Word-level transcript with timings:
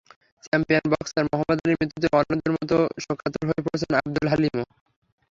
Champion 0.43 0.85
boxer 0.91 1.25
Muhammad 1.29 1.59
আলীর 1.61 1.79
মৃত্যুতে 1.79 2.07
অন্যদের 2.19 2.51
মতো 2.55 2.75
শোকাতুর 3.03 3.43
হয়ে 3.49 3.63
পড়েছেন 3.65 3.91
আবদুল 3.99 4.27
হালিমও। 4.31 4.65